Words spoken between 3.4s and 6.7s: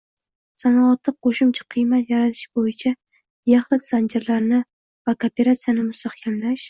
yaxlit zanjirlarni va kooperatsiyani mustahkamlash;